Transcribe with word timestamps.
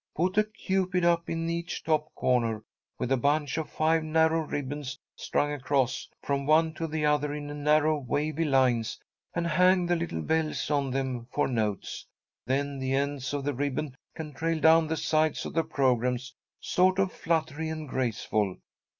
Put 0.15 0.35
a 0.39 0.43
Cupid 0.43 1.05
up 1.05 1.29
in 1.29 1.47
each 1.47 1.83
top 1.83 2.11
corner, 2.15 2.63
with 2.97 3.11
a 3.11 3.17
bunch 3.17 3.59
of 3.59 3.69
five 3.69 4.03
narrow 4.03 4.41
ribbons, 4.41 4.97
strung 5.15 5.53
across 5.53 6.09
from 6.23 6.47
one 6.47 6.73
to 6.73 6.87
the 6.87 7.05
other 7.05 7.35
in 7.35 7.63
narrow, 7.63 7.99
wavy 7.99 8.43
lines, 8.45 8.99
and 9.35 9.45
hang 9.45 9.85
the 9.85 9.95
little 9.95 10.23
bells 10.23 10.71
on 10.71 10.89
them 10.89 11.27
for 11.31 11.47
notes. 11.47 12.07
Then 12.47 12.79
the 12.79 12.93
ends 12.93 13.31
of 13.31 13.43
the 13.43 13.53
ribbons 13.53 13.93
can 14.15 14.33
trail 14.33 14.59
down 14.59 14.87
the 14.87 14.97
sides 14.97 15.45
of 15.45 15.53
the 15.53 15.63
programmes 15.63 16.33
sort 16.59 16.97
of 16.97 17.11
fluttery 17.11 17.69
and 17.69 17.87
graceful. 17.87 18.57